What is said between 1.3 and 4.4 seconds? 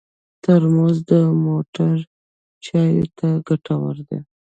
موټر چایو ته ګټور دی.